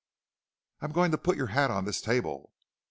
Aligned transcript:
"I'm 0.81 0.93
going 0.93 1.11
to 1.11 1.17
put 1.19 1.37
your 1.37 1.53
hat 1.53 1.69
on 1.69 1.85
this 1.85 2.01
table. 2.01 2.53